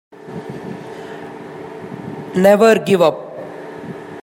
[2.35, 3.17] Never give up.